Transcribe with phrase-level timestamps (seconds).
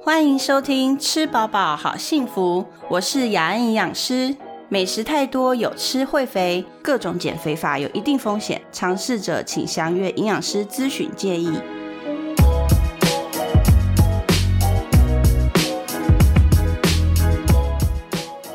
[0.00, 4.34] 欢迎收听《吃饱饱好幸福》，我是雅安营养师。
[4.68, 11.52] 美食太多有吃会肥，各种减肥法有一定风险，尝试者请详阅营养师咨询建议。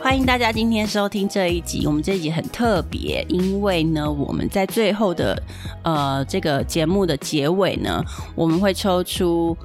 [0.02, 5.42] 欢迎大家今天收听这一集，我们这一集很特别，因为呢，我们在最后的
[5.84, 8.04] 呃这个节目的结尾呢，
[8.36, 9.58] 我们会抽出，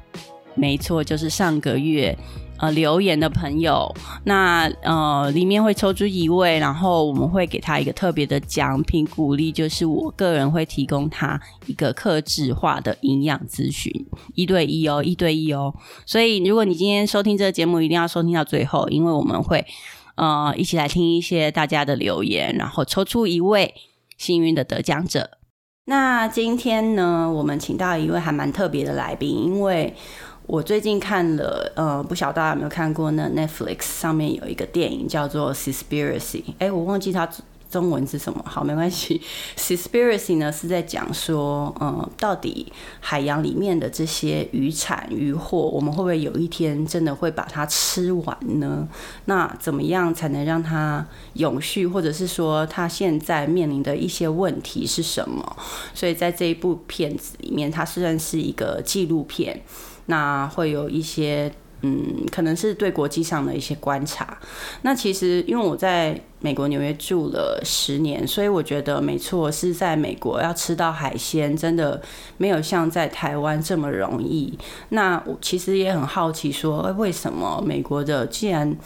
[0.59, 2.17] 没错，就是上个月
[2.59, 3.95] 呃留言的朋友，
[4.25, 13.93] 那呃里面会抽出一位，然后我们会给他一个特别的奖品鼓励，就是我个人会提供他一个克制化的营养咨询，
[14.35, 15.73] 一对一哦，一对一哦，
[16.05, 19.65] 所以如果你今天收听这个节目，一定要收听到最后，因为我们会。
[20.21, 23.73] 呃，一起来听一些大家的留言，然后抽出一位
[24.17, 25.31] 幸运的得奖者。
[25.85, 29.95] 那今天呢，我们请到一位还蛮特别的来宾，因为
[30.49, 37.29] 我最近看了，呃，不晓得大家有没有看过呢？Netflix 上面有一个电影叫做《Conspiracy》，哎，我忘记它。
[37.71, 38.43] 中文是什么？
[38.47, 39.21] 好，没关系。
[39.59, 48.89] Conspiracy 呢是在讲说，嗯，到底海洋里面的这些渔产渔获，我们会不会有一天真的会把它吃完呢？
[49.27, 55.55] 那怎么样才能让它永续，或者是说它现在面临的一些问题是什么？
[55.93, 59.61] 所以在这一部片子里面，它虽然是一个纪录片，
[60.09, 61.51] 那会有一些。
[61.83, 64.37] 嗯，可能是对国际上的一些观察。
[64.83, 72.03] 那其实因为我在美国纽约住了十年，所以我觉得没错，是在美国要吃到海鲜，真的
[72.37, 74.59] 没有像在台湾这么容易。
[74.89, 78.77] 那我其实也很好奇，说为什么美国的既然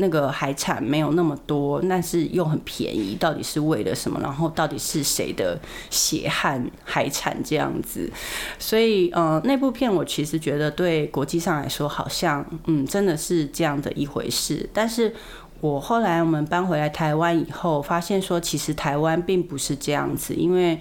[0.00, 4.18] 那个海产没有那么多，但是又很便宜，到底是为了什么？
[4.22, 8.10] 然后到底是谁的血汗海产这样子？
[8.58, 14.68] 所以，呃，那部片我其实觉得对国际上来说，好像嗯，真的是这样的一回事。
[14.72, 15.14] 但是
[15.60, 20.80] 我后来我们搬回来台湾以后，发现说其实台湾并不是这样子，因为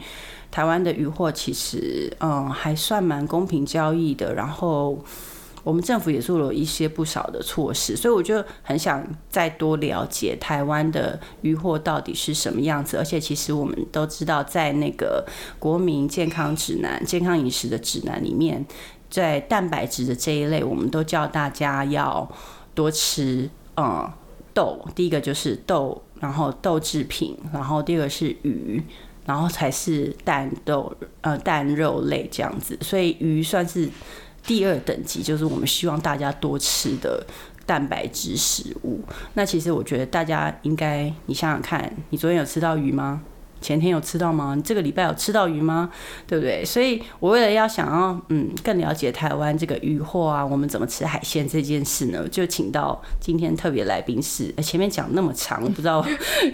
[0.49, 4.97] 台湾的渔获其实嗯还算蛮公平交易的，然后。
[5.69, 12.97] 我们政府也做了一些不少的措施，所以我就很想再多了解台湾的渔获到底是什么样子。
[12.97, 15.23] 而且其实我们都知道，在那个
[15.59, 18.65] 国民健康指南、健康饮食的指南里面，
[19.11, 22.27] 在蛋白质的这一类，我们都叫大家要
[22.73, 23.47] 多吃
[23.77, 24.11] 嗯
[24.55, 24.83] 豆。
[24.95, 28.83] 第一个就是豆，然后豆制品，然后第二个是鱼，
[29.27, 30.91] 然后才是蛋豆
[31.21, 32.75] 呃蛋肉类这样子。
[32.81, 33.87] 所以鱼算是。
[34.49, 37.23] 第二等级就是我们希望大家多吃的
[37.67, 38.99] 蛋白质食物。
[39.35, 43.21] 那其实我觉得大家应该，你想想看，你昨天有吃到鱼吗？
[43.61, 44.53] 前天有吃到吗？
[44.55, 45.89] 你这个礼拜有吃到鱼吗？
[46.27, 46.63] 对不对？
[46.65, 56.05] 所以我为了要想要嗯更了解台湾这个渔货啊，我们怎么吃海鲜这件事呢，就请到今天特别来宾是，前面讲那么长， 不知道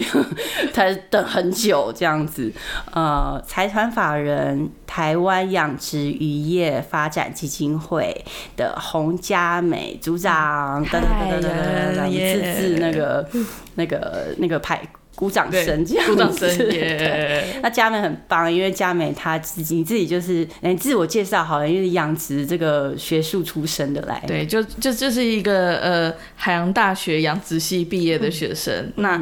[0.73, 2.51] 他等很久这样子。
[2.91, 11.47] 呃，财团法人台湾养殖渔业发展基金会的洪家美组长，噔噔噔噔
[11.95, 13.29] 噔噔，自自那个
[13.75, 14.81] 那个那个派。
[15.15, 17.59] 鼓掌声，这样鼓掌声耶！
[17.63, 28.91] 那佳美很棒，因为佳美她自己自己就是哎，自我介绍好了，因为养殖这个学术出身的来，对，就就就是一个呃海洋大学养殖系毕业的学生。
[28.97, 29.19] 那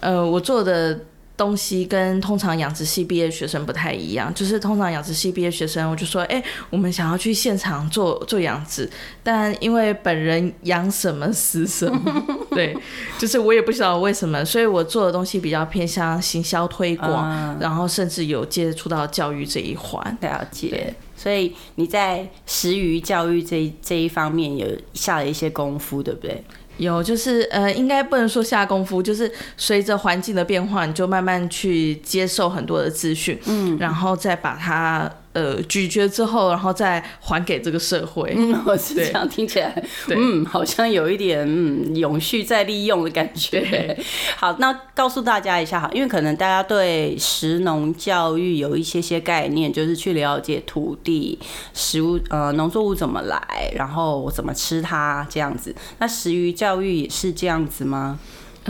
[0.00, 1.00] 呃，我做的。
[1.40, 8.86] 东西跟通常养殖系毕业学生不太一样，就是通常养殖系毕业学生，我就说，哎，我们想要去现场做做养殖，
[9.22, 12.76] 但因为本人养什么死什么， 对，
[13.18, 20.18] 就是我也不知道为什么，所以我做的东西比较偏向行销推广，然后甚至有接触到教育这一环。
[20.20, 26.44] 了解，所以你在食鱼教育这这一方面有下了一些功夫，对不对？
[26.80, 35.10] 有，就是呃，应该不能说下功夫，就是随着环境的变化，你就慢慢去接受很多的资讯，嗯，然后再把它。
[35.32, 38.34] 呃，咀嚼之后，然后再还给这个社会。
[38.36, 43.96] 嗯，我是这样听起来，嗯，好像有一点嗯永续再利用的感觉。
[44.36, 51.38] 好，那告诉大家一下哈，因为可能大家对食农教育有一些些概念，就是去了解土地、
[51.74, 55.72] 食物呃农作物怎么来，然后我怎么吃它这样子。
[55.98, 58.18] 那食鱼教育也是这样子吗？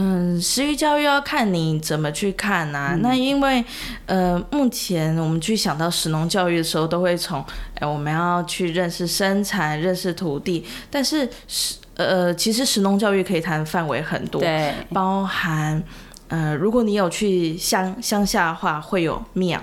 [0.02, 2.96] 嗯，食育教育要看你怎么去看呐。
[3.02, 3.62] 那因为，
[4.06, 7.44] 呃，目前我们去想到食农教育的时候，都会从，
[7.74, 10.64] 哎，我们要去认识生产、认识土地。
[10.90, 15.82] 但是食，呃，其实食农教育可以谈范围很多，对，包含，
[16.28, 19.60] 呃，如果你有去乡乡下的话，会有庙。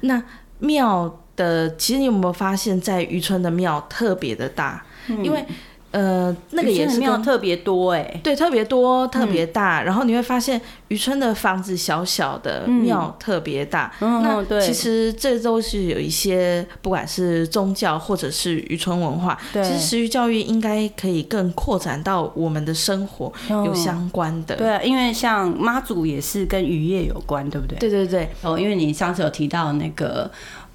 [0.00, 0.20] 那
[0.58, 4.84] 庙的，其实你有没有发现，在渔村的庙特别的大？
[5.22, 5.44] 因为
[5.92, 9.82] 呃，那个也是庙特别多哎，对，特别多，特别大。
[9.82, 13.92] 然后你会发现，渔村的房子小小的，庙特别大。
[14.00, 24.54] 那其实这都是有一些，不管是宗教或者是渔村文化，其实教育应该可以更扩展到我们的生活有相关的。
[24.54, 27.76] 对，因为像妈祖也是跟渔业有关，对不对？
[27.78, 28.28] 对对对。
[28.42, 30.30] 哦，因为你上次有提到那个。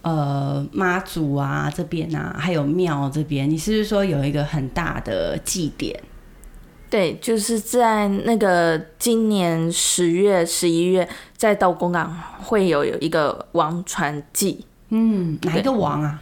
[0.06, 6.00] 呃，妈祖啊这边啊，还有庙这边，你是不是说有一个很大的祭典？
[6.92, 14.63] 对，就是在那个今年十月、十一月，在道公港会有有一个王传祭。
[14.90, 16.22] 嗯，哪一个王啊？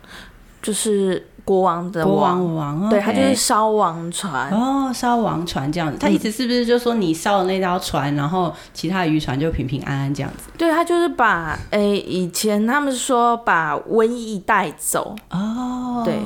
[0.62, 1.28] 就是。
[1.46, 5.98] 国王的王王，对他就是烧王船哦，烧王船这样子。
[6.00, 10.50] 他意思是不是就说你烧了那条船，然后其他渔船就平平安安这样子？
[10.58, 16.18] 对他就是把诶，以前他们说把瘟疫带走哦，对，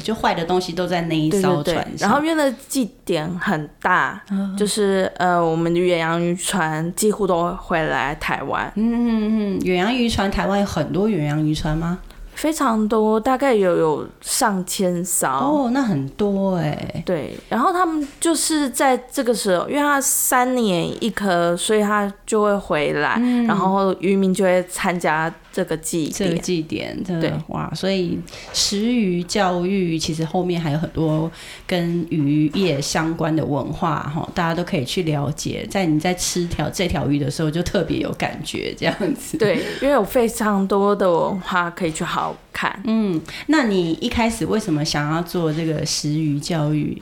[0.00, 2.08] 就坏的东西都在那一艘船上。
[2.08, 4.22] 然后因为祭典很大，
[4.56, 8.72] 就是呃，我们的远洋渔船几乎都会来台湾。
[8.76, 11.98] 嗯嗯嗯，远洋渔船台湾有很多远洋渔船吗？
[12.36, 17.02] 非常多，大概有有上千艘哦，那很多哎。
[17.04, 23.18] 对，然后他们就是在这个时候，因为他三年一颗，所以他就会回来，
[23.48, 25.32] 然后渔民就会参加。
[25.56, 28.18] 这个祭这个祭典，对哇，所以
[28.52, 31.32] 食鱼教育其实后面还有很多
[31.66, 35.66] 跟渔业相关的文化哈，大家都可以去了解。
[35.70, 39.38] 在你在吃条这条鱼的时候，就特别有感觉这样子。
[39.38, 42.78] 对，因为有非常多的文化可以去好好看。
[42.84, 47.00] 嗯，那你一开始为什么想要做这个食鱼教育？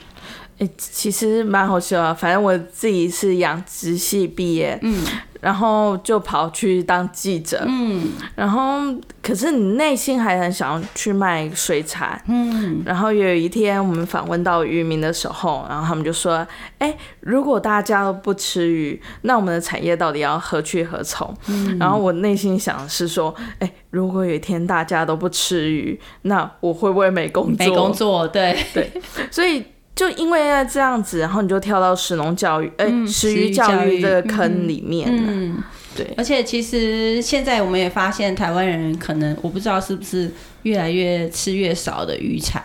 [0.59, 4.79] 哎，其实蛮好笑啊，反正我自己是养殖系毕业。
[4.81, 5.03] 嗯。
[5.45, 8.79] 然后就跑去当记者，嗯，然后
[9.21, 16.43] 可是你内心还很想要去卖水产，嗯，然后有一天我们访问到渔民的时候，然后他们就说，
[16.79, 21.31] 哎，如果大家都不吃鱼，那我们的产业到底要何去何从？
[21.79, 27.57] 然后我内心想是说，哎，如果有一天大家都不吃鱼，那我会不会没工作？
[27.59, 28.91] 没工作，对对，
[29.29, 29.63] 所以。
[29.95, 30.39] 就因为
[30.69, 35.63] 这样子，然后你就跳到食农教育，哎，食鱼教育这个坑里面了。
[35.95, 40.29] 对，而且其实现在我们也发现，台湾人可能我不知道是不是
[40.63, 42.61] 越来越吃越少的鱼产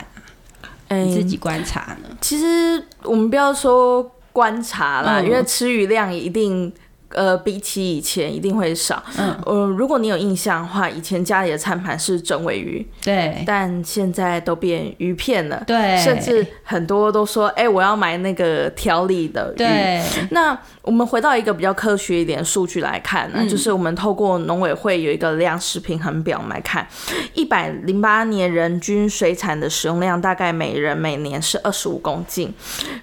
[0.88, 0.97] 啊？
[0.97, 2.09] 你自己观察呢？
[2.21, 6.73] 其实我们不要说观察啦，因为吃鱼量一定。
[7.10, 9.02] 呃，比起以前一定会少。
[9.18, 19.56] 嗯，呃，如果你有印象的话，以前家里的餐盘是整尾鱼，对，但现在都变鱼片了，对，甚至很多都说，哎，我要买那个调理的鱼。
[19.56, 26.86] 对，那我们回到一个比较科学一点数据来看呢，就是我们透过农委会有一个粮食平衡表来看，
[27.34, 32.54] 一百零八年人均水产的使用量大概每人每年是二十五公斤，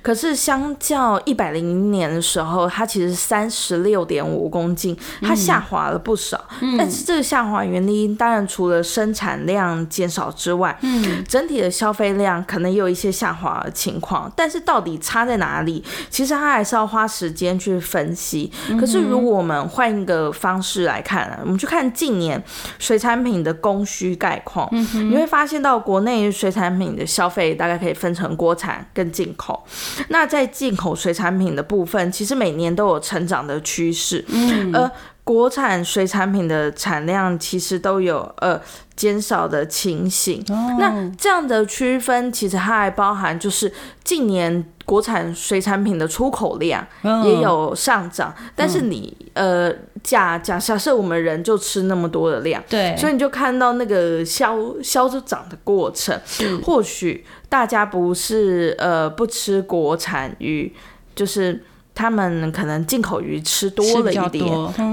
[0.01, 3.97] 可是相较一百零零年的时候，它其实三十六。
[3.98, 6.40] 六点五公斤，它下滑了不少。
[6.78, 14.32] 但是这个下滑原因，当然除了生产量减少之外，嗯，整体的消费量可能也有一些下滑的情况。
[14.36, 15.84] 但是到底差在哪里？
[16.12, 18.52] 其实它还是要花时间去分析。
[18.80, 22.42] 可是如果我们换一个方式来看，我们去看近年
[22.78, 24.70] 水产品的供需概况，
[25.10, 29.66] 你会发现到国内水产品的消费大概可以分成国产跟进口。
[30.10, 33.87] 那在进口水产品的部分，其实每年都有成长的趋。
[33.88, 34.92] 趋势，嗯，而
[35.24, 38.60] 国产水产品的产量其实都有呃
[38.96, 40.44] 减少的情形。
[40.80, 43.72] 那这样的区分，其实它还包含就是
[44.04, 46.86] 近年国产水产品的出口量
[47.26, 49.70] 也有上涨，但是你呃
[50.02, 56.18] 假假假设我们人就吃那么多的量，对，所以你就看到那个消消涨的过程。
[56.64, 60.74] 或许大家不是呃不吃国产鱼，
[61.14, 61.64] 就是。
[61.97, 64.45] 他们可能进口鱼吃多了一点，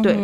[0.03, 0.17] 对，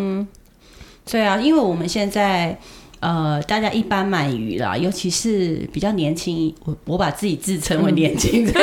[1.05, 2.59] 对啊，因为我们现在
[3.01, 8.55] 呃，大家一般买鱼啦，尤其是比较年轻，我我把自己自称为年轻人，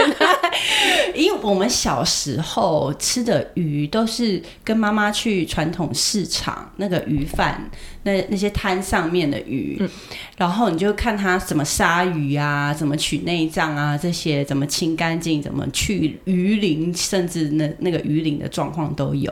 [1.16, 7.70] 因为我们小时候吃的鱼都是跟妈妈去传统市场那个鱼贩。
[8.04, 9.78] 那那些摊上面的鱼，
[10.38, 19.30] 然后你就看它怎么杀鱼啊，怎么取内脏啊，这些怎么清干净，怎么去鱼鳞，甚至那那个鱼鳞的状况都有，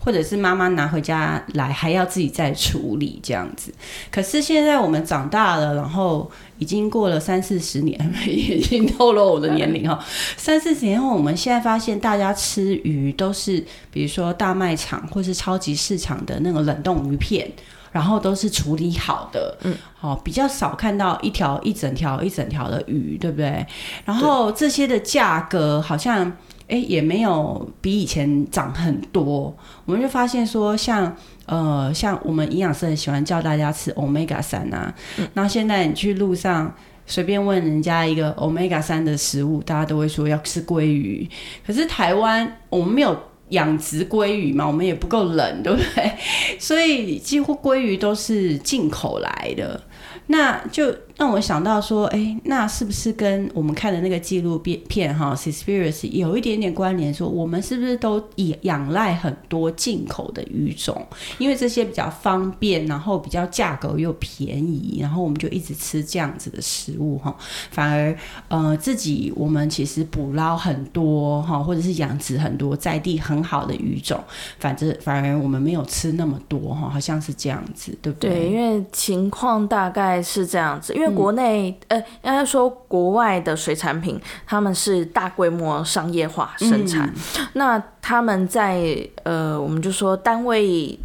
[0.00, 3.70] 或者是妈妈拿回家来还要自己再处理这样子。
[4.10, 6.30] 可是现在我们长大了，然后
[6.64, 10.02] 已经过了三四十年，已经透露我的年龄哈。
[10.38, 17.52] 三四十年后，我们现在发现大家吃鱼都是，比如说大卖场或是超级市场的那个冷冻鱼片。
[17.92, 23.64] 然后都是处理好的，嗯，好，比较少看到一条一整条一整条的鱼，对不对？
[24.04, 26.32] 然后这些的价格好像。
[26.66, 29.54] 哎，也没有比以前涨很多，
[29.84, 31.14] 我们就发现说，像
[31.46, 34.94] 呃，像我们营养师很喜欢叫大家吃 omega 三啊，
[35.34, 36.74] 那现在你去路上
[37.06, 41.28] 随便问人家一个 omega 三的食物，大家都会说要吃鲑鱼。
[41.66, 43.18] 可是台湾我们没有
[43.50, 46.12] 养殖鲑鱼嘛，我们也不够冷，对不对？
[46.58, 49.80] 所以几乎鲑鱼都是进口来的，
[50.28, 50.94] 那就。
[51.16, 57.14] 让我想到说，哎，那是不是跟我们看的那个纪录片片哈 s p i r i t 有一点点关联？
[57.14, 61.06] 说我们是不是都以仰赖很多进口的鱼种，
[61.38, 67.32] 因为这些比较方便，然后比较价格又便宜，然后我们就一直吃这样子的食物哈。
[67.70, 68.16] 反而
[68.48, 74.20] 呃，自己我们其实捕捞很多哈，或者是养殖很多在地很好的鱼种，
[74.58, 78.30] 反正反而我们没有吃那么多哈，好像是这样子，对不对？
[78.30, 81.03] 对，因为情况大概是这样子，因为。
[81.04, 87.12] 因为国内呃，应该说国外的水产品，他们是大规模商业化生产，
[87.52, 90.98] 那他们在呃，我们就说单位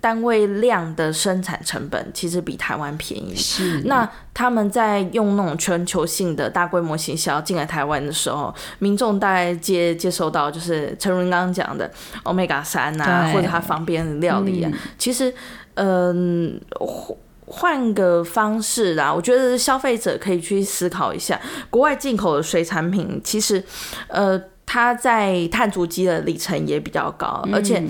[0.00, 3.34] 单位量的生产成本其实比台湾便宜。
[3.34, 11.90] 是，那他们在用那种全球性的大规模行销进来台湾的时候，民众大概接接受到就是陈荣刚刚讲的
[12.24, 15.34] omega 三啊，或者它方便料理啊，其实
[15.74, 16.58] 嗯。
[17.46, 23.62] 换个方式啦，我觉得消费者可以去思考一下，国外进口的水产品，其实，
[24.08, 24.40] 呃。
[24.68, 27.80] 它在碳足迹的里程也比较高，而且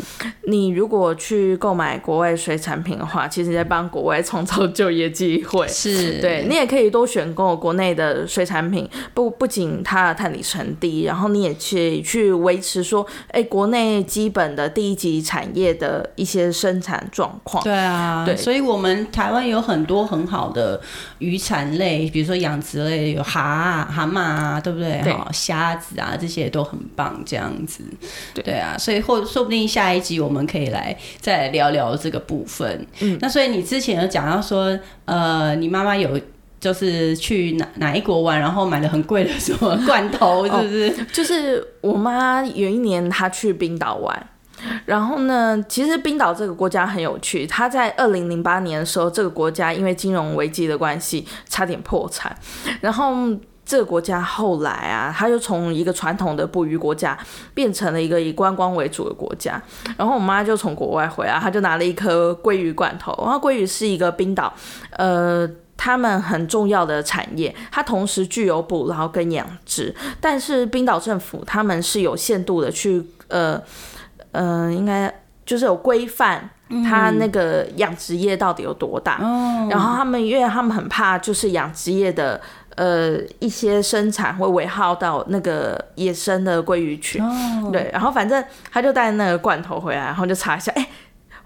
[0.46, 5.66] 你如果去购买国外水产品的话，其实在帮国外创造就业机会。
[5.66, 17.64] 是，对你也可以多选购国内的水产品，不不仅它的碳里程低，然后你也去去维持说，哎，国内基本的第一级产业的一些生产状况。
[17.64, 20.78] 对啊，对，所以我们台湾有很多很好的
[21.18, 25.00] 渔产类，比如说养殖类，有蛤蛤蟆啊，对不对？
[25.10, 26.65] 哈，虾子啊，这些都。
[26.66, 27.82] 很棒，这样子，
[28.34, 32.86] 对啊，所以或说不定下一集我们可以来再来聊聊这个部分。
[33.00, 36.20] 嗯，那所以你之前有讲到说，呃，你妈妈有
[36.60, 41.06] 就是去哪哪一国玩，然后买了很贵的什么罐头，是不是？
[41.12, 44.26] 就是我妈有一年她去冰岛玩，
[44.84, 52.36] 然后呢，其实冰岛这个国家很有趣，她在二零零八年的时候，这个国家因为金融危机的关系差点破产，
[52.80, 53.14] 然后。
[53.66, 57.18] 这个国家后来啊，它就从一个传统的捕鱼国家
[57.52, 59.60] 变成了一个以观光为主的国家。
[59.98, 63.12] 然后我妈就从国外回来，她就拿了一颗鲑鱼罐头。
[63.24, 64.54] 然后鲑鱼是一个冰岛，
[64.90, 69.92] 呃，他们很重要的产业，它同时具有捕捞跟养殖。
[70.20, 73.60] 但是冰岛政府他们是有限度的去，呃，
[74.30, 75.12] 呃，应该
[75.44, 76.48] 就是有规范
[76.88, 79.18] 它那个养殖业到底有多大。
[79.68, 82.40] 然后他们因为他们很怕就是养殖业的。
[82.76, 87.22] 呃，一些生产会尾号到那个野生的鲑鱼群，
[87.72, 90.86] 对，然后反正他就带那个罐头回来，然后就查一下，哎。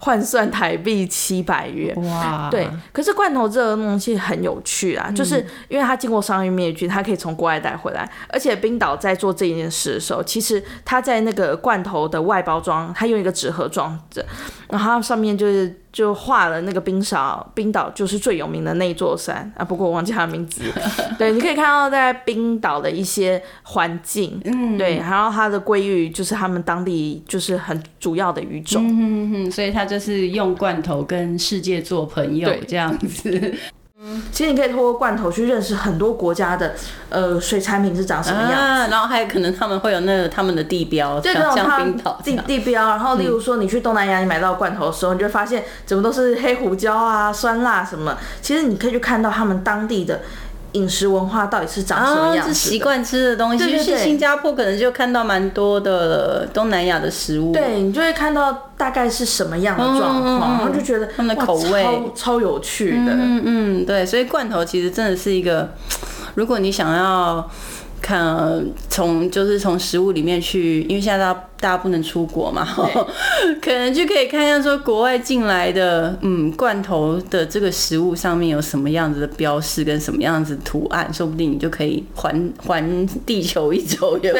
[0.03, 2.49] 换算台币七百元，哇！
[2.49, 14.25] 对，可是罐头这个东西很有趣啊，就是因为它经过商业灭菌，它可以从国外带回来，而且冰岛在做这件事的时候，其实它在那个罐头的外包装，它用一个纸盒装着，
[14.69, 20.63] 然后上面就是就画了那个冰岛，冰岛就是最有名的那座山啊，不过我忘记它的名字。
[21.19, 29.85] 对，你可以看到在冰岛的一些环境，嗯，对，然后它的鲑鱼就是他们当地就是很主要的鱼种，嗯嗯，所以它。
[29.91, 33.53] 就是用罐头跟世界做朋友这样子。
[34.03, 36.73] 嗯，其实你可以通过罐头去认识很多国家的
[37.09, 38.51] 呃水产品是长什么样
[38.85, 42.89] 子，然后还有可能他们会有那个他们的地标，像像冰岛地地标。
[42.89, 48.17] 然后例如说你去东南亚，你买到罐头的时候，你就发现怎么都是黑胡椒啊、酸辣什么。
[48.41, 50.21] 其实你可以去看到他们当地的。
[50.73, 52.53] 饮食文化到底是长什么样子？
[52.53, 57.51] 习惯吃的东西，去新加坡可能就看到蛮多的东南亚的食物。
[57.51, 63.11] 对你就会看到大概是什么样的状况，然后就觉得他们的口味超超有趣的。
[63.13, 65.69] 嗯嗯，对，所以罐头其实真的是一个，
[66.35, 67.49] 如果你想要
[68.01, 71.43] 看从就是从食物里面去，因为现在大家。
[71.61, 72.67] 大家不能出国嘛，
[73.61, 84.39] 可能就可以看一下说国外进来的嗯罐头的这个食物上面有什么样子的标识跟什么样子图案，说不定你就可以环环地球一周，有可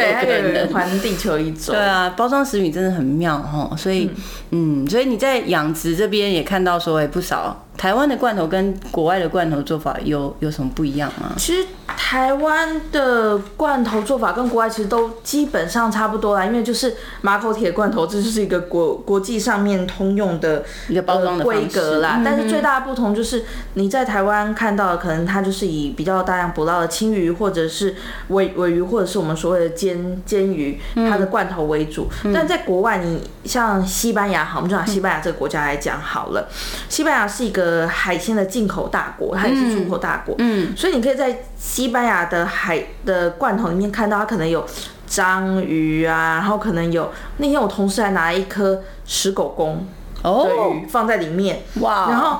[0.51, 1.73] 能环地球一周。
[1.73, 4.09] 对啊，包装食品真的很妙哈，所以
[4.49, 11.33] 嗯，所以你在养殖这边也看到说，哎，不少台湾的罐头跟国外的罐头做法有有什么不一样吗？
[11.37, 16.95] 其实台湾的罐头做法跟国外其实都基本上差不多啦，因为就是。
[17.19, 22.15] 马口铁罐头，这就是一个国国际上面通用的一个包装的规格啦。
[22.17, 27.95] 嗯但是最大的不同就是你在台湾看到的，可能它就是以比较大量捕捞的青鱼，或者是
[28.29, 32.07] 尾尾鱼，或者是我们所谓的煎煎鱼，嗯它的罐头为主。
[32.33, 36.47] 但在国外，你像西班牙，好，我们就拿西班牙这个国家来讲好了。
[36.87, 40.35] 西班牙是一个海鲜的进口大国，它也是出口大国。
[40.37, 44.65] 嗯，所以你可以在西班牙的海的罐头里面看到，它可能有
[45.11, 49.85] 章鱼啊，然后可能有那天我同事还拿了一颗石狗公
[50.23, 52.39] 的哦，鱼放在里面，哇，然后。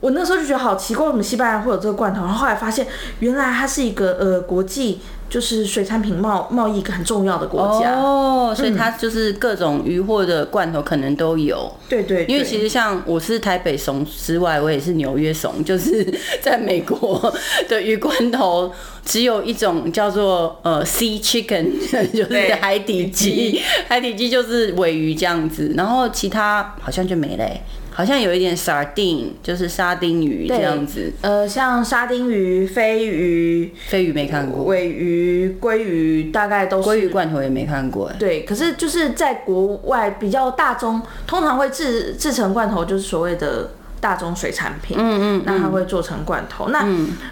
[0.00, 2.22] 我那时候就觉得好奇怪，为什么西班牙会有这个罐头？
[2.22, 2.86] 然后后来发现，
[3.20, 7.94] 原来它是一个呃国际就是水产品贸贸易一个很重要的国家。
[7.94, 11.70] 哦，所以它就是各种鱼货的罐头可能都有。
[11.88, 16.06] 对对对，因为其实像我是台北怂之外，我也是纽约怂，就是
[16.40, 17.34] 在美国
[17.68, 18.72] 的鱼罐头
[19.04, 21.72] 只有一种叫做呃 sea chicken，
[22.14, 27.62] 就是海底鸡，海底鸡就是尾鱼这样子，然后其他好像就没嘞欸、
[27.98, 38.14] 好像有一点 sardine，就是沙丁鱼这样子，呃，像沙丁鱼、飞鱼、飞鱼没看过，尾鱼、鲑鱼，大概都是鲑鱼罐头也没看过、欸。
[38.16, 44.96] 对，可是就是在国外比较大宗，通常会制制成罐头，就是所谓的大宗水产品。
[44.96, 46.68] 嗯嗯，那它会做成罐头。
[46.68, 46.86] 那、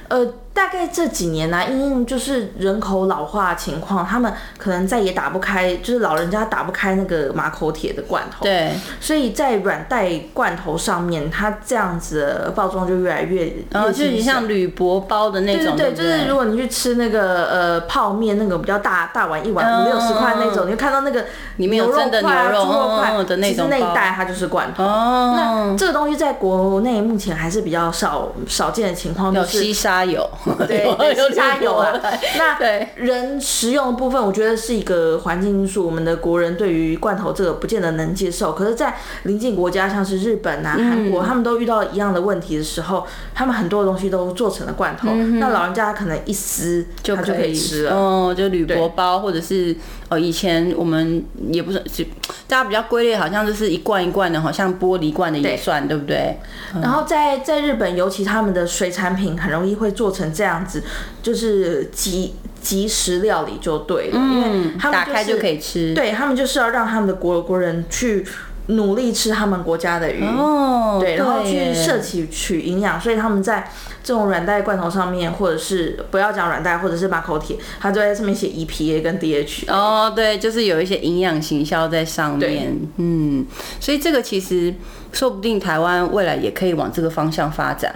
[0.08, 0.26] 呃，
[0.56, 8.42] 大概这几年呢、因为就是人口老化情况，他们可能再也打不开，就是老人家打不开那个马口铁的罐头。
[8.42, 24.82] 对，所以在软袋罐头上面，它这样子的包装就越来越然后就有点越新像铝箔包的那种，对对对，不就是如果你去吃那个呃泡面，那个比较大大碗一碗五六十块那种，你就看到那个里面有肉真的块啊牛肉猪肉块嗯的那种其实那一包袋它就是罐头。
[24.82, 30.26] 哦，那这个东西在国内目前还是比较少少见的情况，就是有西沙油，
[30.66, 31.92] 对 有对西沙油啊
[32.38, 35.84] 那对人食用的部分，我觉得是一个环境因素。
[35.86, 45.08] 我们的国人对于罐头这个不见得能接受，可是，在邻近国家像是日本啊、韩国，他们都遇到一样的问题的时候，他们很多东西都做成了罐头。
[45.38, 47.94] 那老人家可能一撕就可以吃了。
[47.94, 49.74] 哦，就铝箔包，或者是
[50.08, 52.06] 哦，以前我们也不是是
[52.46, 56.38] 大家比较归类，好像就是一罐一罐的，好像玻璃罐的也算，对不对？
[56.80, 60.82] 然后在在日本，尤其他们的水产品很容易会做成这样子，
[61.22, 65.92] 就是即即食料理就对了，因为他们、打开就可以吃。
[65.94, 68.24] 对他们就是要让他们的国国人去
[68.66, 70.24] 努力吃他们国家的鱼。
[70.24, 73.70] 哦，对，然后去耶摄取取营养，所以他们在
[74.02, 79.70] 这种软袋罐头上面，或者是不要讲软袋，或者是马口铁，它都在上面写 EPA 跟 DH。
[79.72, 83.46] 哦，对，就是有一些营养行销在上面，嗯，
[83.80, 84.74] 所以这个其实
[85.12, 87.94] 说不定台湾未来也可以往这个方向发展。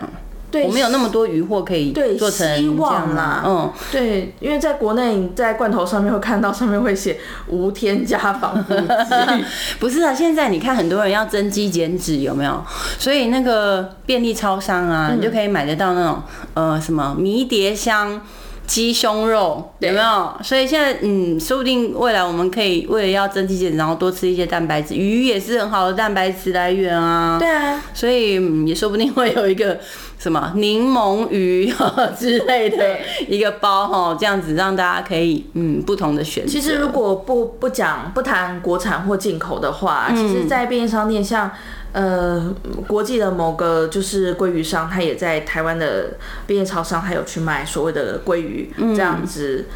[0.51, 9.45] 对，我们有那么多鱼货可以对做成希这望样啦嗯，对，因为在国内你在罐头上面会看到上面会写无添加防腐剂。
[9.79, 12.65] 不是啊，现在你看很多人要增肌减脂，有没有？
[12.99, 16.23] 所以那个便利超商啊，你就可以买得到那种
[16.55, 18.21] 呃什么迷迭香。
[18.67, 20.33] 鸡胸肉有没有？
[20.45, 27.37] 所以现在嗯，说不定未来我们可以为了要增肌减脂，然后多吃一些蛋白质，鱼也是很好的蛋白质来源啊。
[27.37, 29.77] 对啊，所以、嗯也说不定会有一个
[30.21, 31.73] 什么柠檬鱼
[32.17, 36.51] 之类的一个包哈，这样子让大家可以嗯不同的选择。
[36.53, 41.51] 其实如果不不讲不谈国产或进口的话，嗯其实，在便利商店像。
[41.93, 42.55] 呃，
[42.87, 46.11] 国际的某个就是鲑鱼商，他也在台湾的
[46.47, 49.67] 便利超商，他有去卖所谓的鲑鱼、嗯这样子，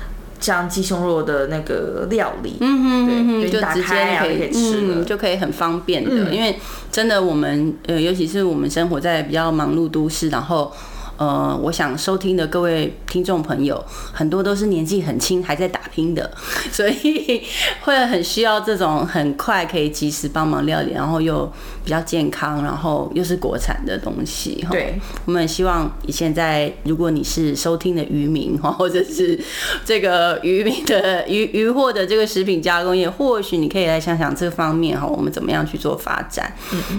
[0.45, 2.57] 像鸡胸肉的那个料理。
[2.61, 6.11] 嗯嗯对就就直接可以吃了嗯，就可以很方便的。
[6.11, 6.57] 嗯因为
[6.93, 10.73] 真的，我们呃，尤其是我们生活在比较忙碌都市，然后。
[11.17, 16.31] 呃，我想收听的各位听众朋友，很多都是年纪很轻还在打拼的，
[16.71, 17.43] 所以
[17.83, 21.51] 会很需要这种很快可以及时帮忙料理，然后又
[21.85, 24.63] 比较健康，然后又是国产的东西。
[24.67, 29.39] 哈对，我们希望你现在，如果你是收听的渔民哈，或者是
[29.85, 36.53] 这个渔民的渔渔获的这个食品加工业，或许你可以来想想这方面哈，我们怎么样去做发展。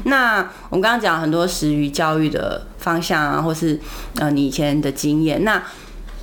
[0.06, 0.38] 那
[0.70, 3.80] 我们刚刚讲很多食鱼教育的方向啊，或是
[4.20, 5.62] 呃你以前的经验，那。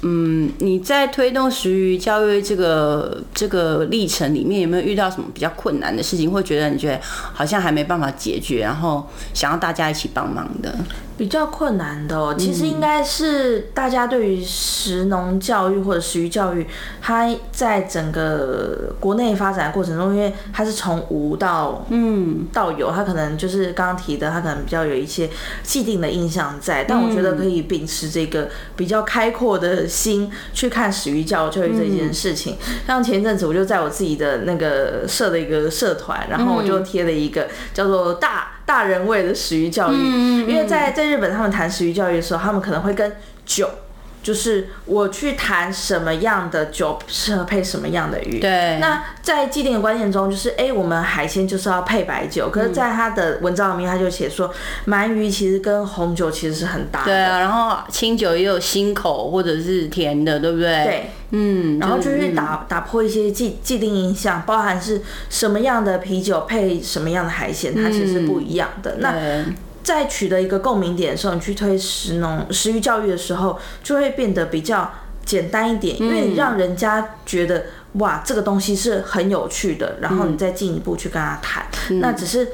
[0.05, 6.99] 嗯，你在推动食鱼教育这个这个历程里面，有没有遇到什么比较困难的事情，会觉得你觉得
[7.33, 10.75] 好像还没办法解决，然后想要大家一起帮忙的？
[11.17, 16.67] 比较困难的哦，其实应该是大家对于食农教育或者食育教育，
[17.01, 25.29] 它在整个国内发展的过程中，因为它是从无到嗯到有，它可能就是刚刚提的，它可能比较有一些
[25.63, 26.85] 既定的印象在。
[26.85, 32.57] 但我觉得可以秉持这个比较开阔的心去看食育教教育这件事情。
[32.87, 38.49] 像前一阵子我就在我自己的那个社的一个社团，然后我就贴了一个叫做大。
[38.65, 39.97] 大人味的食育教育，
[40.47, 43.13] 因为在在日本，他们谈食育教育的时候，他们可能会跟
[43.45, 43.69] 酒，
[44.23, 48.39] 就是我去谈什么样的酒适合配什么样的鱼。
[48.39, 48.79] 对。
[48.81, 52.49] 那在既定的观念中，就是哎，我们海鲜就是要配白酒。
[52.51, 54.53] 可是，在他的文章里面，他就写说，
[54.87, 57.05] 鳗鱼其实跟红酒其实是很搭。
[57.05, 60.85] 对啊，然后清酒也有辛口或者是甜的，对不对？
[60.85, 61.11] 对。
[61.35, 68.97] 嗯，然后就是打打破一些既既定印象，包含是什么样的啤酒配什么样的海鲜，它其实是不一样的。
[68.99, 69.15] 那
[69.83, 74.91] 在取得一个共鸣点的时候，你去推食农食育教育的时候，就会变得比较
[75.25, 77.65] 简单一点，因为你让人家觉得
[77.95, 81.67] 哇，这个东西是很有趣的，然后你再进一步去跟他谈。
[82.01, 82.49] 那只是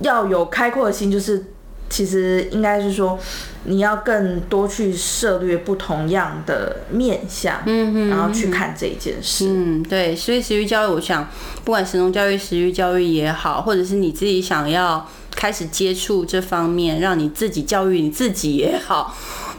[0.00, 1.44] 要有开阔的心，就是
[1.88, 3.18] 其实应该是说。
[3.66, 9.46] 你要更多去涉略不同样的面向，嗯然后去看这一件事。
[9.48, 11.26] 嗯，对，所以食育教育，我想，
[11.64, 19.16] 不管神农教育、食育教育也好，或者是你自己想要开始接触这方面，让你自己教育你自己也好。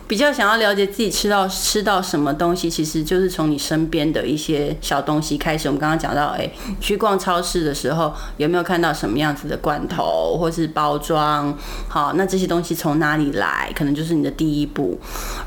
[0.07, 5.67] 比较想要了解自己吃到吃到什么东西，其实就是从你身边的一些小东西开始。
[5.67, 6.47] 我们刚刚讲到，哎，
[6.79, 11.57] 去逛超市的时候有没有看到什么样子的罐头或是包装？
[11.87, 14.99] 好，那这些东西从哪里来，可能就是你的第一步。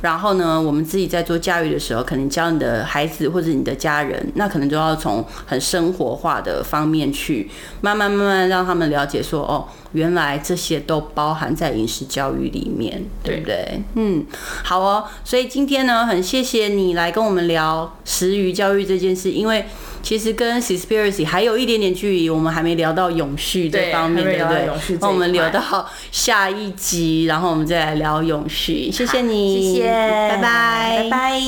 [0.02, 7.48] 然后呢，我们自己在做教育的时候，可能教你的孩子或者你的家人，那可能就要从很生活化的方面去
[7.80, 9.68] 慢慢慢慢让他们了解说，哦。
[9.92, 13.82] 原来这些都包含在饮食教育里面，对不对？
[13.94, 14.22] 嗯，
[14.64, 15.04] 好哦。
[15.24, 19.64] 所以今天呢，很谢谢你来跟我们聊食鱼教育这件事，因为
[20.02, 24.98] 其实跟 s p i r a c y 还有一点点距离，我们还没聊到永续这方面，对不对？
[25.00, 28.90] 那我们留到下一集，然后我们再来聊永续。
[28.90, 31.40] 谢谢你，谢谢，拜拜，拜拜。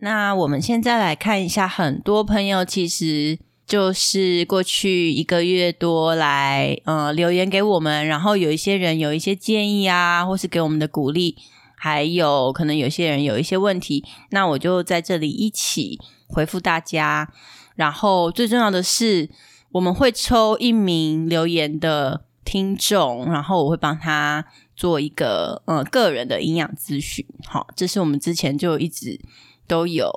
[0.00, 3.38] 那我们现在来看一下，很多朋友其实。
[3.66, 11.34] 就是过去一个月多来，呃，留言给我们，然后有一些人有一些建议啊，或是给我们的鼓励，
[11.76, 17.32] 还有可能有些人有一些问题，那我就在这里一起回复大家。
[17.76, 19.30] 然后最重要的是，
[19.72, 27.24] 我们会抽一名留言的听众，然后我会帮他做一个呃个人的营养咨询。
[27.46, 29.20] 好，这是我们之前就一直
[29.68, 30.10] 都有。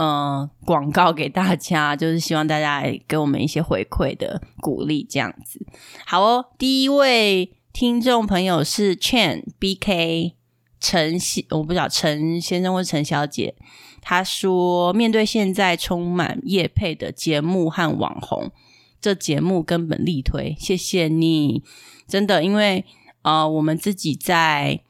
[0.00, 5.66] 嗯，广告给大家，就是希望大家给我们一些回馈的鼓励，这样子。
[6.06, 10.36] 好哦，第一位听众朋友是 Chan B K
[10.80, 13.54] 陈先，我不知道陈先生或陈小姐。
[14.00, 18.50] 他说，面对现在充满业配的节目和网红，
[19.00, 20.56] 这节目根本力推。
[20.58, 21.62] 谢谢你，
[22.06, 22.84] 真的，因为
[23.22, 24.80] 呃，我们自己在。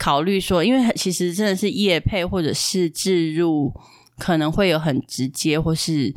[0.00, 3.74] 考虑说，因为其实真的是业配或者是置入，
[4.16, 6.14] 可能会有很直接，或是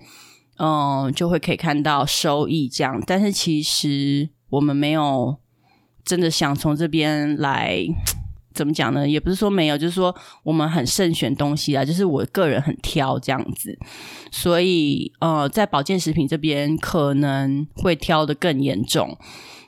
[0.60, 3.02] 嗯，就会可以看到收益这样。
[3.08, 5.36] 但是其实我们没有
[6.04, 7.86] 真的想从这边来
[8.54, 9.08] 怎么讲呢？
[9.08, 13.78] 也不是说没有，就是说我们很慎选东西啊，就是我个人很挑这样子。
[14.32, 19.18] 所以呃，在保健食品这边可能会挑的更严重。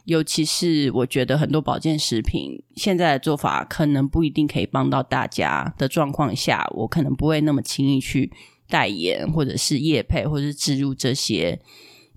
[0.05, 8.29] 尤其是我觉得很多保健食品现在的做法可能不一定可以帮到大家的状况下，我可能不会那么轻易去
[8.67, 11.57] 代言或者是业配或者是植入这些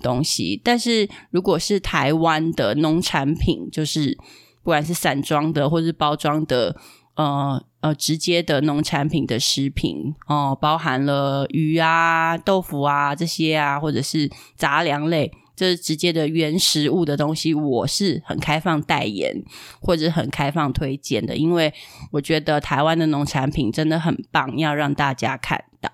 [0.01, 0.61] 东西。
[0.63, 4.17] 但是如果是台湾的农产品，就是
[4.63, 6.77] 不管是散装的或是包装的，
[7.15, 15.33] 呃呃，直接的农产品的食品哦，包含了鱼啊、豆腐啊这些啊，或者是杂粮类。
[15.55, 19.43] 这直接的原食物的东西，我是很开放代言
[19.81, 21.73] 或者很开放推荐的，因为
[22.11, 25.91] 我觉得台湾的农产品真的很棒，要让大家看到。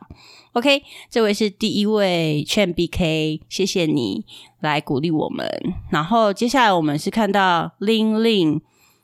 [0.52, 4.24] OK，这位是第一位劝 BK，谢谢你
[4.60, 5.48] 来鼓励我们。
[5.90, 8.60] 然后接下来我们是看到 Ling Ling。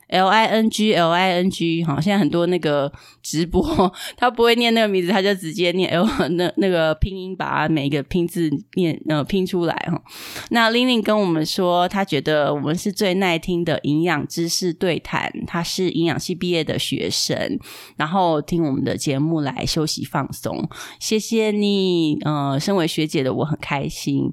[0.09, 2.91] L I N G L I N G，哈，现在很多那个
[3.21, 3.63] 直播，
[4.17, 10.01] 他不会念那个名字，他就直接念 L 那那个拼音，把每一个拼字念呃拼出来哈。
[10.49, 15.31] 那玲玲跟我们说，他觉得我们是最耐听的营养知识对谈。
[15.45, 17.59] 他是营养系毕业的学生，
[17.95, 20.67] 然后听我们的节目来休息放松。
[20.99, 24.31] 谢谢你，呃，身为学姐的我很开心，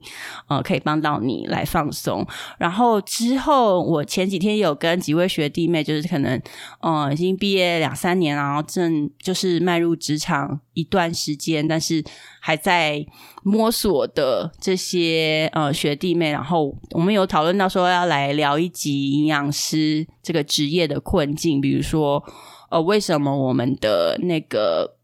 [0.49, 2.27] 呃，可以帮到你来放松。
[2.59, 5.66] 然后之后，我前几天有跟几位学弟。
[5.69, 6.41] 妹，就是可能
[6.81, 12.03] 呃已经毕业两三年，然后正就是迈入职场一段时间，但是
[12.41, 13.05] 还在
[13.43, 22.23] 摸索的这些呃学弟妹，然后我们有讨论到说要来聊一集营养师这个职业的困境，比如说
[22.71, 24.96] 呃为什么我们的那个。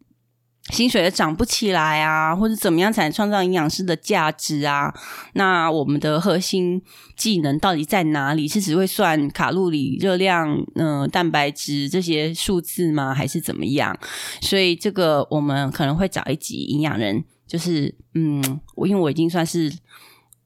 [0.70, 4.94] 薪水也涨不起来啊，或者怎么样才能创造营养师的价值啊？
[5.34, 6.80] 那我们的核心
[7.16, 8.46] 技能到底在哪里？
[8.46, 13.12] 是只会算卡路里、热量、嗯、蛋白质这些数字吗？
[13.12, 13.98] 还是怎么样？
[14.40, 19.72] 所以这个我们可能会找一集营养人，就是嗯，我因为我已经算是。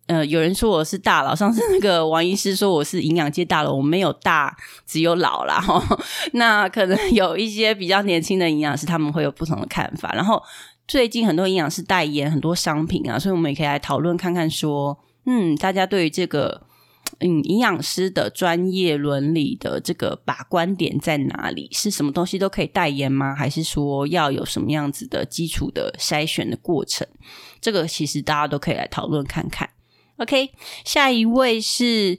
[0.06, 5.60] 呃，有人说我是大佬，上次那个王医师说我是营养界大佬，我没有大，只有老啦。
[5.60, 5.82] 哈。
[6.32, 10.12] 那可能有一些比较年轻的营养师，他们会有不同的看法。
[10.14, 10.40] 然后
[10.86, 16.62] 最近很多营养师代言很多商品啊，所以我们也可以来讨论看看，说嗯，大家对于这个
[17.18, 21.68] 嗯营养师的专业伦理的这个把关点在哪里？
[21.72, 23.34] 是什么东西都可以代言吗？
[23.34, 27.04] 还是说要有什么样子的基础的筛选的过程？
[27.60, 29.68] 这个其实大家都可以来讨论看看。
[30.18, 30.50] OK，
[30.84, 32.18] 下一位是，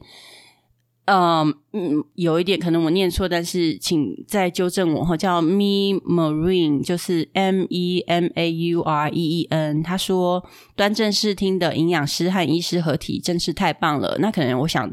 [1.05, 5.17] 嗯嗯，有一点可能我念错，但是请再纠正我哈。
[5.17, 9.81] 叫 Me Marine，就是 M E M A U R E E N。
[9.81, 14.15] 他说，端正视听的营养师和医师合体真是太棒了。
[14.19, 14.88] 那可能我想，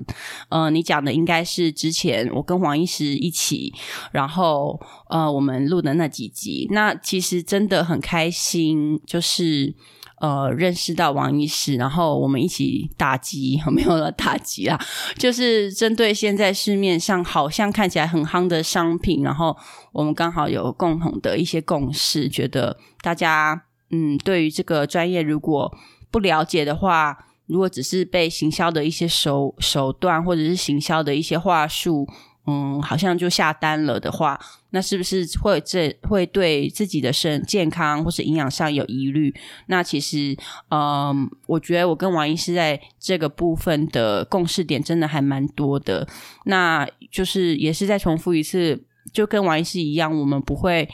[0.48, 3.74] 呃，你讲的应该是之前我跟黄医师一起，
[4.12, 6.68] 然后呃，我们录的那几集。
[6.70, 9.74] 那其实真的很开心，就是。
[10.20, 14.80] 呃，认识到王医师，然后我们一起打击， 没有了打击啦，
[15.18, 19.56] 就是针对现在市面上好像看起来很夯的商品，然后
[19.92, 25.76] 我们刚好有共同的一些共识，觉得大家嗯，对于这个专业如果
[26.10, 32.08] 不了解的话，如果只是被行销的一些手手段或者是行销的一些话术。
[32.46, 39.34] 嗯，好像就下单了的话，那是不是会这会对自己的身健康或是营养上有疑虑？
[39.68, 40.36] 那其实，
[40.70, 46.06] 嗯，我觉得我跟王医师在这个部分的共识点真的还蛮多的。
[46.44, 50.86] 那就是也是再重复一次，就跟王医师一样，我们不会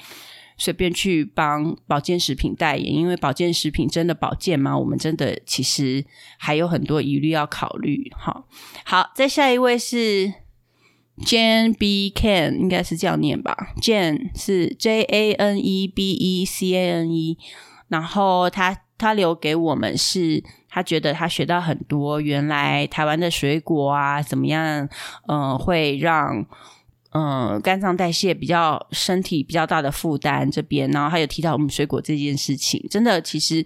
[0.56, 4.78] 随便去帮保健食品代言，因为保健食品真的保健吗？
[4.78, 6.04] 我们真的其实
[6.38, 8.12] 还有很多疑虑要考虑。
[8.16, 8.46] 好，
[8.84, 10.32] 好，再下一位是。
[11.18, 12.10] Jane B.
[12.14, 17.36] Can 应该是这样念吧，Jane 是 J A N E B E C A N E，
[17.88, 24.88] 然后他他留给我们是，他觉得他学到很多，原来台湾的水果啊怎么样，
[25.28, 26.46] 嗯，会让
[27.12, 33.64] 嗯肝脏代谢比较身体比较大的负担这边，然后他有提到我们水果这件事情，真的其实。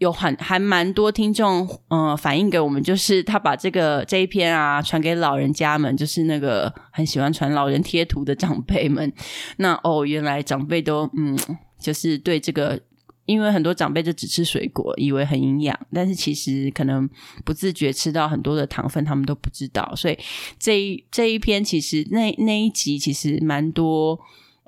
[0.00, 9.12] 有很还蛮多听众，嗯，反映给我们，就是他把这个这一篇啊传给老人家们，就是那个很喜欢传老人贴图的长辈们。
[9.58, 11.38] 那哦，原来长辈都嗯，
[11.78, 12.80] 就是对这个，
[13.26, 17.06] 因为很多长辈就只吃水果，以为很营养，但是其实可能
[17.44, 19.92] 不自觉吃到很多的糖分，他们都不知道。
[19.94, 20.18] 所以
[20.58, 24.18] 这一这一篇其实那那一集其实蛮多。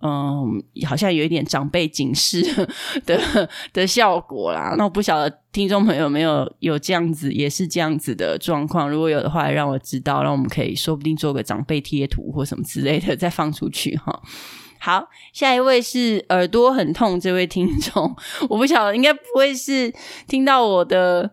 [0.05, 2.43] 嗯，好像有一点长辈警示
[3.07, 4.75] 的的效果啦。
[4.77, 8.91] 那我不晓得听众朋友有没有有这样子，也是这样子的状况。
[8.91, 14.21] 如果有的话，让我知道，让我们可以说不定做个长辈贴图或什么之类的，再放出去哈。
[14.81, 18.17] 好，下一位是耳朵很痛这位听众，
[18.51, 19.95] 我不晓得，应该不会是
[20.27, 21.31] 听到我的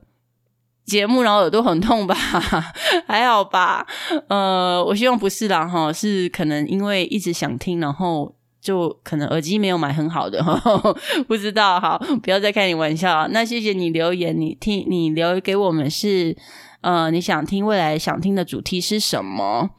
[0.85, 2.13] 节目然后耳朵很痛吧？
[3.07, 3.87] 还好吧？
[4.27, 8.35] 呃，我希望不是啦哈，是可能因为一直想听，然后。
[8.61, 10.43] 就可能耳机没有买很好的，
[11.27, 11.79] 不知道。
[11.79, 13.27] 好，不要再开你玩笑。
[13.29, 16.35] 那谢谢你留言，你听你留给我们是
[16.81, 19.69] 呃，你想听未来想听的主题是什么？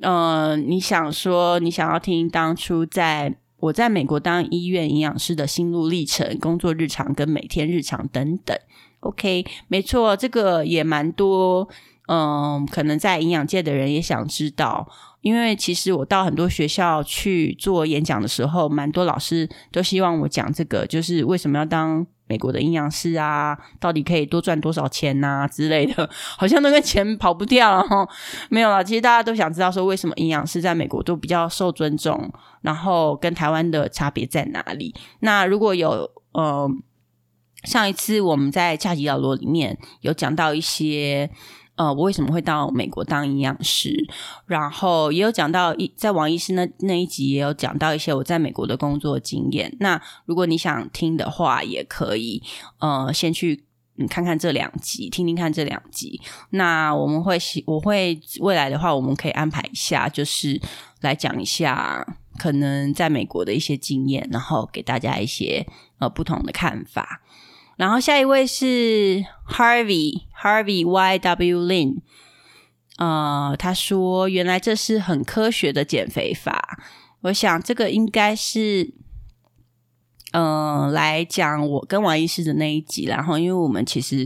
[0.00, 8.56] 呃，你想说你想要听当初在我在美国当医院营养师的心路历程、工作日常跟每天日常等等。
[9.00, 11.68] OK，没错，这个也蛮多。
[12.08, 14.86] 嗯，可能在营养界的人也想知道。
[15.24, 23.58] 因为其实我到很多学校去做演讲的时候，蛮多老师都希望我讲这个，就是为什么要当美国的营养师啊？
[23.80, 28.06] 到底可以多赚多少钱呐之类的，好像那个钱跑不掉哈。
[28.50, 34.94] 没有了，其实大家都想知道说，为什么营养师在美国都比较受尊重，然后跟台湾的差别在哪里？
[35.20, 36.68] 那如果有呃，
[37.62, 41.30] 上一次我们在恰吉老罗里面有讲到一些。
[41.76, 44.06] 呃，我为什么会到美国当营养师？
[44.46, 49.76] 然后也有讲到一在王医师那那一集也有讲到一些我在美国的工作经验。
[49.80, 52.40] 那如果你想听的话，也可以
[52.78, 53.64] 呃先去
[53.98, 56.20] 嗯看看这两集，听听看这两集。
[56.50, 60.60] 那我们会我会未来的话，我们可以安排一下，就是
[61.00, 62.06] 来讲一下
[62.38, 65.66] 可能在美国的一些经验，然后给大家一些
[65.98, 67.20] 呃不同的看法。
[67.76, 71.96] 然后下一位是 Harvey Harvey Y W Lin，
[72.98, 76.78] 呃，他说原来这是很科学的减肥法。
[77.22, 78.94] 我想这个应该是，
[80.32, 84.24] 嗯，来讲我跟王医师的那一集，然后因为我们其实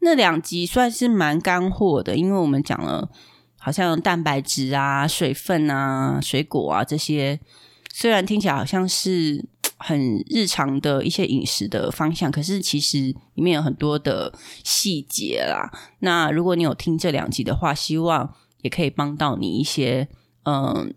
[0.00, 3.10] 那两集算是蛮干货的，因为我们讲了
[3.58, 7.38] 好像蛋白质啊、水分啊、水果啊这些，
[7.92, 9.44] 虽然听起来好像是。
[9.78, 12.98] 很日常的一些饮食的方向，可是其实
[13.34, 14.32] 里面有很多的
[14.64, 15.70] 细节啦。
[16.00, 20.08] 那如果你有听这两集的话，希望也可以帮到你一些，
[20.44, 20.94] 嗯，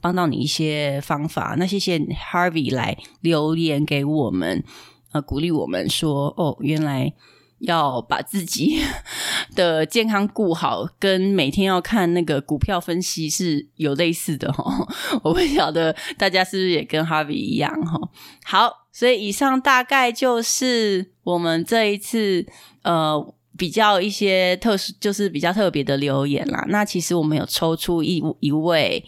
[0.00, 1.54] 帮到你一些方法。
[1.58, 4.64] 那谢谢 Harvey 来留言给我们，
[5.12, 7.12] 呃，鼓励我们说，哦，原来。
[7.60, 8.80] 要把自己
[9.54, 14.64] 的健康顾好，跟每天要看那个股票分析是有类似的哈。
[15.22, 18.00] 我不晓得大家是不是也跟哈比一样哈。
[18.44, 22.46] 好，所以以上大概就是我们这一次
[22.82, 26.64] 呃比较一些特殊，就是比较特别的留言啦。
[26.68, 29.04] 那其实我们有抽出一一位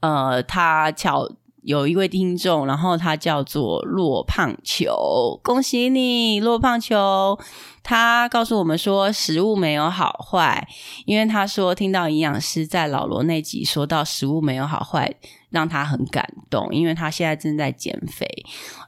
[0.00, 1.28] 呃，他巧。
[1.64, 7.38] 有一位听众，然后他叫做落胖球，恭喜你，落胖球。
[7.84, 10.66] 他告诉我们说，食物没有好坏，
[11.04, 15.14] 因为他说听到营养师在老罗那集说到食物没有好坏。
[15.50, 18.26] 让他很感动，因为他现在正在减肥，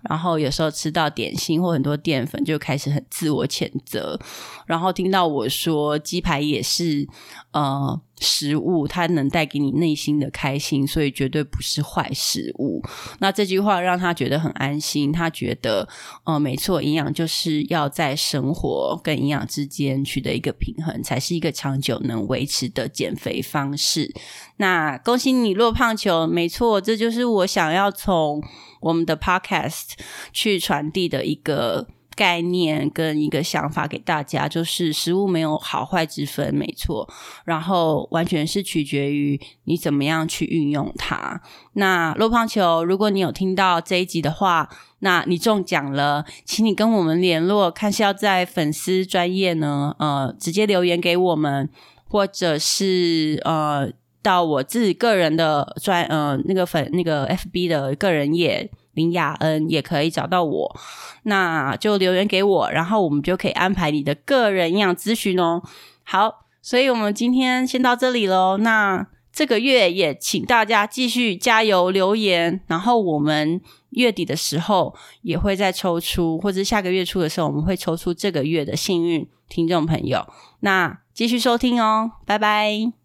[0.03, 4.19] 然后有时候吃到点心或很多淀粉就开始很自我谴责，
[4.67, 7.09] 然后听到我说鸡排也是
[7.53, 12.83] 呃食物，它能带给你内心的开心，所以绝对不是坏食物。
[13.19, 15.89] 那这句话让他觉得很安心，他觉得
[16.25, 24.15] 呃没错，营养就是要在生活跟营养之间取得一个平衡，才是一个长久能维持的减肥方式。
[24.57, 28.43] 那恭喜你落胖球，没错，这就是我想要从
[28.81, 29.93] 我们的 podcast
[30.33, 37.09] 去传递的一个概念跟一个想法给大家，就是食物没有好坏之分，没错，
[37.45, 41.41] 然后完全是取决于你怎么样去运用它。
[41.75, 44.69] 那落胖球，如果你有听到这一集的话，
[45.01, 51.69] 那你中奖了，请你跟我们联络，看是要在粉丝专业呢，呃，直接留言给我们，
[52.09, 53.93] 或者是呃。
[54.23, 60.77] 到我自己个人的专呃那个粉那个 FB 的个人页林雅恩也可以找到我，
[61.23, 65.63] 那就留言给我，然后我们就可以安排你的个人营养咨询哦。
[66.03, 68.57] 好，所以我们今天先到这里喽。
[68.59, 80.27] 那这个月也请大家继续加油留言，然后我们月底的时候也会再抽出，或者下个月初的时候我们会抽出这个月的幸运听众朋友。
[80.61, 82.96] 那继续收听哦，拜拜。